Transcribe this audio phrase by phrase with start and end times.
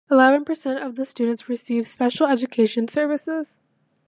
[0.09, 3.55] Eleven percent of the students receive special education services.